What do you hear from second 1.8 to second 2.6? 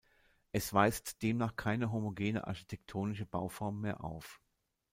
homogene